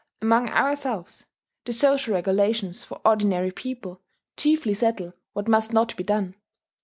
Among 0.19 0.49
ourselves, 0.49 1.27
the 1.63 1.73
social 1.73 2.15
regulations 2.15 2.83
for 2.83 2.99
ordinary 3.05 3.51
people 3.51 4.01
chiefly 4.35 4.73
settle 4.73 5.13
what 5.33 5.47
must 5.47 5.73
not 5.73 5.95
be 5.95 6.03
done. 6.03 6.33